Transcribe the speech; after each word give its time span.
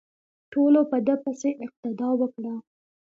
ټولو 0.51 0.81
په 0.91 0.97
ده 1.05 1.15
پسې 1.23 1.49
اقتدا 1.65 2.09
وکړه. 2.19 2.53